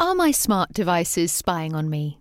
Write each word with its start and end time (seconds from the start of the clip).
Are 0.00 0.14
my 0.14 0.30
smart 0.30 0.72
devices 0.72 1.32
spying 1.32 1.74
on 1.74 1.90
me? 1.90 2.20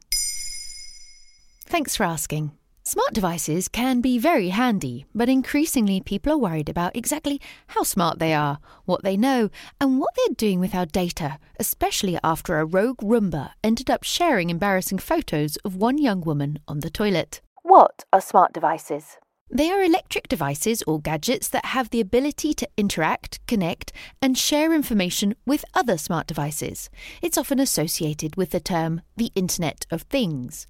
Thanks 1.68 1.96
for 1.96 2.06
asking. 2.06 2.52
Smart 2.84 3.14
devices 3.14 3.68
can 3.68 4.02
be 4.02 4.18
very 4.18 4.50
handy, 4.50 5.06
but 5.14 5.30
increasingly 5.30 6.02
people 6.02 6.34
are 6.34 6.40
worried 6.40 6.70
about 6.70 6.96
exactly 6.96 7.40
how 7.68 7.84
smart 7.84 8.18
they 8.18 8.34
are, 8.34 8.58
what 8.86 9.04
they 9.04 9.16
know, 9.16 9.52
and 9.80 10.00
what 10.00 10.16
they're 10.16 10.34
doing 10.36 10.60
with 10.60 10.74
our 10.74 10.88
data, 10.88 11.38
especially 11.60 12.18
after 12.24 12.58
a 12.58 12.66
rogue 12.66 12.98
Roomba 12.98 13.52
ended 13.64 13.92
up 13.92 14.04
sharing 14.04 14.50
embarrassing 14.50 14.98
photos 14.98 15.58
of 15.58 15.76
one 15.76 16.00
young 16.00 16.22
woman 16.22 16.58
on 16.68 16.80
the 16.80 16.90
toilet. 16.90 17.42
What 17.62 18.06
are 18.12 18.22
smart 18.22 18.54
devices? 18.54 19.18
They 19.50 19.72
are 19.72 19.82
electric 19.82 20.28
devices 20.28 20.84
or 20.86 21.00
gadgets 21.00 21.48
that 21.50 21.68
have 21.68 21.90
the 21.90 22.02
ability 22.02 22.54
to 22.56 22.68
interact, 22.76 23.40
connect, 23.48 23.94
and 24.22 24.38
share 24.38 24.74
information 24.74 25.36
with 25.46 25.64
other 25.74 25.98
smart 25.98 26.28
devices. 26.28 26.90
It's 27.22 27.38
often 27.38 27.58
associated 27.58 28.36
with 28.36 28.50
the 28.50 28.60
term 28.60 29.02
the 29.16 29.32
Internet 29.36 29.86
of 29.90 30.02
Things. 30.02 30.68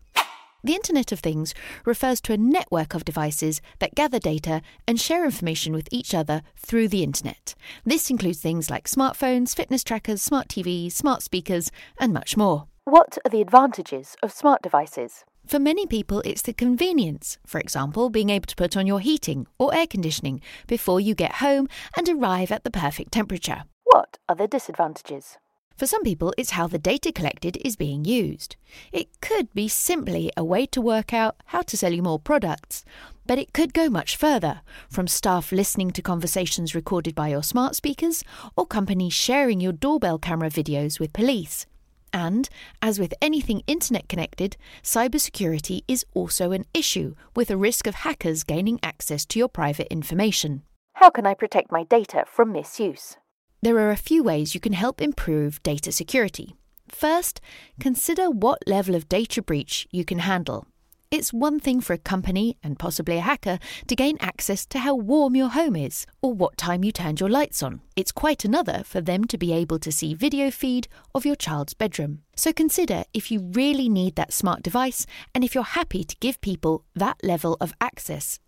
The 0.63 0.75
Internet 0.75 1.11
of 1.11 1.21
Things 1.21 1.55
refers 1.85 2.21
to 2.21 2.33
a 2.33 2.37
network 2.37 2.93
of 2.93 3.03
devices 3.03 3.61
that 3.79 3.95
gather 3.95 4.19
data 4.19 4.61
and 4.87 5.01
share 5.01 5.25
information 5.25 5.73
with 5.73 5.89
each 5.91 6.13
other 6.13 6.43
through 6.55 6.89
the 6.89 7.03
Internet. 7.03 7.55
This 7.83 8.11
includes 8.11 8.41
things 8.41 8.69
like 8.69 8.87
smartphones, 8.87 9.55
fitness 9.55 9.83
trackers, 9.83 10.21
smart 10.21 10.49
TVs, 10.49 10.91
smart 10.91 11.23
speakers, 11.23 11.71
and 11.99 12.13
much 12.13 12.37
more. 12.37 12.67
What 12.83 13.17
are 13.25 13.29
the 13.29 13.41
advantages 13.41 14.15
of 14.21 14.31
smart 14.31 14.61
devices? 14.61 15.25
For 15.47 15.59
many 15.59 15.85
people, 15.87 16.21
it's 16.25 16.41
the 16.41 16.51
convenience. 16.51 17.37
For 17.45 17.57
example, 17.57 18.09
being 18.09 18.29
able 18.29 18.47
to 18.47 18.55
put 18.57 18.75
on 18.75 18.85
your 18.85 18.99
heating 18.99 19.47
or 19.57 19.73
air 19.73 19.87
conditioning 19.87 20.41
before 20.67 20.99
you 20.99 21.15
get 21.15 21.35
home 21.35 21.69
and 21.95 22.09
arrive 22.09 22.51
at 22.51 22.65
the 22.65 22.69
perfect 22.69 23.13
temperature. 23.13 23.63
What 23.85 24.17
are 24.27 24.35
the 24.35 24.49
disadvantages? 24.49 25.37
For 25.77 25.87
some 25.87 26.03
people, 26.03 26.33
it's 26.37 26.49
how 26.49 26.67
the 26.67 26.77
data 26.77 27.13
collected 27.13 27.57
is 27.63 27.77
being 27.77 28.03
used. 28.03 28.57
It 28.91 29.21
could 29.21 29.53
be 29.53 29.69
simply 29.69 30.33
a 30.35 30.43
way 30.43 30.65
to 30.65 30.81
work 30.81 31.13
out 31.13 31.37
how 31.45 31.61
to 31.61 31.77
sell 31.77 31.93
you 31.93 32.03
more 32.03 32.19
products, 32.19 32.83
but 33.25 33.39
it 33.39 33.53
could 33.53 33.73
go 33.73 33.89
much 33.89 34.17
further, 34.17 34.59
from 34.89 35.07
staff 35.07 35.53
listening 35.53 35.91
to 35.91 36.01
conversations 36.01 36.75
recorded 36.75 37.15
by 37.15 37.29
your 37.29 37.43
smart 37.43 37.73
speakers 37.73 38.25
or 38.57 38.65
companies 38.65 39.13
sharing 39.13 39.61
your 39.61 39.71
doorbell 39.71 40.19
camera 40.19 40.49
videos 40.49 40.99
with 40.99 41.13
police. 41.13 41.65
And, 42.13 42.49
as 42.81 42.99
with 42.99 43.13
anything 43.21 43.61
internet 43.67 44.07
connected, 44.09 44.57
cybersecurity 44.81 45.81
is 45.87 46.05
also 46.13 46.51
an 46.51 46.65
issue, 46.73 47.15
with 47.35 47.51
a 47.51 47.57
risk 47.57 47.87
of 47.87 47.95
hackers 47.95 48.43
gaining 48.43 48.79
access 48.81 49.25
to 49.27 49.39
your 49.39 49.49
private 49.49 49.87
information. 49.91 50.63
How 50.93 51.09
can 51.09 51.25
I 51.25 51.33
protect 51.33 51.71
my 51.71 51.83
data 51.83 52.25
from 52.27 52.51
misuse? 52.51 53.17
There 53.61 53.77
are 53.79 53.91
a 53.91 53.97
few 53.97 54.23
ways 54.23 54.53
you 54.53 54.61
can 54.61 54.73
help 54.73 55.01
improve 55.01 55.61
data 55.63 55.91
security. 55.91 56.55
First, 56.87 57.41
consider 57.79 58.29
what 58.29 58.67
level 58.67 58.95
of 58.95 59.09
data 59.09 59.41
breach 59.41 59.87
you 59.91 60.05
can 60.05 60.19
handle. 60.19 60.65
It's 61.09 61.31
one 61.31 61.59
thing 61.59 61.79
for 61.81 61.93
a 61.93 61.97
company 61.97 62.57
and 62.61 62.77
possibly 62.77 63.17
a 63.17 63.21
hacker 63.21 63.59
to 63.87 63.95
gain 63.95 64.17
access 64.19 64.65
to 64.67 64.79
how 64.79 64.95
warm 64.95 65.35
your 65.35 65.49
home 65.49 65.75
is 65.75 66.05
or 66.21 66.33
what 66.33 66.57
time 66.57 66.83
you 66.83 66.91
turned 66.91 67.19
your 67.19 67.29
lights 67.29 67.63
on. 67.63 67.81
It's 67.95 68.11
quite 68.11 68.43
another 68.43 68.83
for 68.83 68.99
them 68.99 69.23
to 69.25 69.37
be 69.37 69.53
able 69.53 69.79
to 69.79 69.91
see 69.91 70.13
video 70.13 70.51
feed 70.51 70.87
of 71.15 71.25
your 71.25 71.35
child's 71.35 71.73
bedroom. 71.73 72.23
So 72.35 72.51
consider 72.51 73.05
if 73.13 73.31
you 73.31 73.39
really 73.53 73.87
need 73.87 74.15
that 74.15 74.33
smart 74.33 74.63
device 74.63 75.05
and 75.33 75.43
if 75.43 75.55
you're 75.55 75.63
happy 75.63 76.03
to 76.03 76.15
give 76.19 76.41
people 76.41 76.83
that 76.93 77.23
level 77.23 77.57
of 77.61 77.73
access 77.79 78.39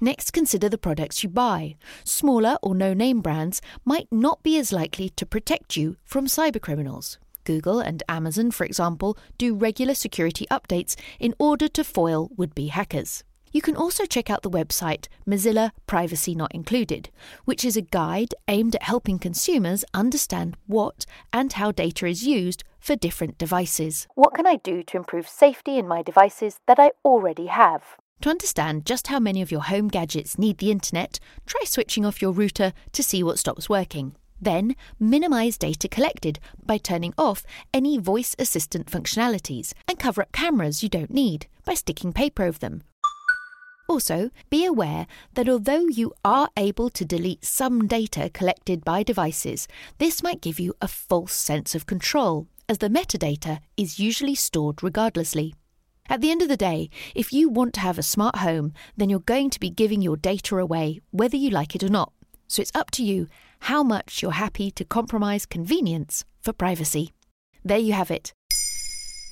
Next, 0.00 0.32
consider 0.32 0.68
the 0.68 0.76
products 0.76 1.22
you 1.22 1.30
buy. 1.30 1.76
Smaller 2.04 2.56
or 2.62 2.74
no 2.74 2.92
name 2.92 3.20
brands 3.20 3.62
might 3.84 4.08
not 4.10 4.42
be 4.42 4.58
as 4.58 4.72
likely 4.72 5.08
to 5.10 5.24
protect 5.24 5.76
you 5.76 5.96
from 6.04 6.26
cybercriminals. 6.26 7.16
Google 7.44 7.80
and 7.80 8.02
Amazon, 8.08 8.50
for 8.50 8.64
example, 8.64 9.16
do 9.38 9.54
regular 9.54 9.94
security 9.94 10.46
updates 10.50 10.96
in 11.20 11.34
order 11.38 11.68
to 11.68 11.84
foil 11.84 12.30
would 12.36 12.54
be 12.54 12.68
hackers. 12.68 13.22
You 13.54 13.62
can 13.62 13.76
also 13.76 14.04
check 14.04 14.30
out 14.30 14.42
the 14.42 14.50
website 14.50 15.06
Mozilla 15.28 15.70
Privacy 15.86 16.34
Not 16.34 16.52
Included, 16.52 17.10
which 17.44 17.64
is 17.64 17.76
a 17.76 17.82
guide 17.82 18.34
aimed 18.48 18.74
at 18.74 18.82
helping 18.82 19.20
consumers 19.20 19.84
understand 19.94 20.56
what 20.66 21.06
and 21.32 21.52
how 21.52 21.70
data 21.70 22.06
is 22.06 22.26
used 22.26 22.64
for 22.80 22.96
different 22.96 23.38
devices. 23.38 24.08
What 24.16 24.34
can 24.34 24.44
I 24.44 24.56
do 24.56 24.82
to 24.82 24.96
improve 24.96 25.28
safety 25.28 25.78
in 25.78 25.86
my 25.86 26.02
devices 26.02 26.58
that 26.66 26.80
I 26.80 26.90
already 27.04 27.46
have? 27.46 27.84
To 28.22 28.30
understand 28.30 28.86
just 28.86 29.06
how 29.06 29.20
many 29.20 29.40
of 29.40 29.52
your 29.52 29.62
home 29.62 29.86
gadgets 29.86 30.36
need 30.36 30.58
the 30.58 30.72
internet, 30.72 31.20
try 31.46 31.62
switching 31.64 32.04
off 32.04 32.20
your 32.20 32.32
router 32.32 32.72
to 32.90 33.02
see 33.04 33.22
what 33.22 33.38
stops 33.38 33.68
working. 33.68 34.16
Then, 34.44 34.76
minimize 35.00 35.56
data 35.56 35.88
collected 35.88 36.38
by 36.66 36.76
turning 36.76 37.14
off 37.16 37.44
any 37.72 37.96
voice 37.96 38.36
assistant 38.38 38.88
functionalities 38.88 39.72
and 39.88 39.98
cover 39.98 40.20
up 40.20 40.32
cameras 40.32 40.82
you 40.82 40.90
don't 40.90 41.10
need 41.10 41.46
by 41.64 41.72
sticking 41.72 42.12
paper 42.12 42.42
over 42.42 42.58
them. 42.58 42.82
Also, 43.88 44.30
be 44.50 44.66
aware 44.66 45.06
that 45.32 45.48
although 45.48 45.86
you 45.88 46.12
are 46.26 46.50
able 46.58 46.90
to 46.90 47.06
delete 47.06 47.42
some 47.42 47.88
data 47.88 48.28
collected 48.34 48.84
by 48.84 49.02
devices, 49.02 49.66
this 49.96 50.22
might 50.22 50.42
give 50.42 50.60
you 50.60 50.74
a 50.82 50.88
false 50.88 51.32
sense 51.32 51.74
of 51.74 51.86
control, 51.86 52.46
as 52.68 52.78
the 52.78 52.90
metadata 52.90 53.60
is 53.78 53.98
usually 53.98 54.34
stored 54.34 54.82
regardlessly. 54.82 55.54
At 56.06 56.20
the 56.20 56.30
end 56.30 56.42
of 56.42 56.48
the 56.48 56.56
day, 56.58 56.90
if 57.14 57.32
you 57.32 57.48
want 57.48 57.72
to 57.74 57.80
have 57.80 57.98
a 57.98 58.02
smart 58.02 58.36
home, 58.36 58.74
then 58.94 59.08
you're 59.08 59.20
going 59.20 59.48
to 59.48 59.60
be 59.60 59.70
giving 59.70 60.02
your 60.02 60.18
data 60.18 60.58
away, 60.58 61.00
whether 61.12 61.36
you 61.36 61.48
like 61.48 61.74
it 61.74 61.82
or 61.82 61.88
not. 61.88 62.12
So 62.54 62.62
it's 62.62 62.70
up 62.72 62.92
to 62.92 63.02
you 63.02 63.26
how 63.62 63.82
much 63.82 64.22
you're 64.22 64.30
happy 64.30 64.70
to 64.70 64.84
compromise 64.84 65.44
convenience 65.44 66.24
for 66.40 66.52
privacy. 66.52 67.12
There 67.64 67.78
you 67.78 67.94
have 67.94 68.12
it. 68.12 68.32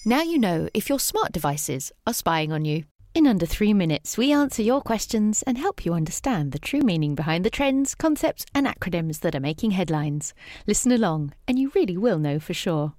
Now 0.05 0.23
you 0.23 0.41
know 0.41 0.69
if 0.75 0.89
your 0.89 0.99
smart 0.99 1.31
devices 1.31 1.93
are 2.05 2.15
spying 2.15 2.51
on 2.51 2.65
you. 2.65 2.83
In 3.15 3.29
under 3.29 3.47
three 3.47 3.75
minutes, 3.75 4.19
we 4.19 4.33
answer 4.33 4.61
your 4.61 4.81
questions 4.81 5.45
and 5.45 5.57
help 5.57 5.87
you 5.87 5.95
understand 5.95 6.51
the 6.51 6.59
true 6.59 6.81
meaning 6.81 7.15
behind 7.15 7.45
the 7.45 7.51
trends, 7.51 7.95
concepts, 7.95 8.45
and 8.57 8.67
acronyms 8.67 9.21
that 9.21 9.37
are 9.37 9.49
making 9.49 9.71
headlines. 9.71 10.35
Listen 10.67 10.91
along, 10.91 11.33
and 11.47 11.61
you 11.61 11.71
really 11.77 11.97
will 11.97 12.19
know 12.19 12.41
for 12.41 12.55
sure. 12.55 12.95